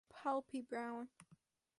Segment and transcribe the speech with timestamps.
[0.11, 1.09] Palpi brown.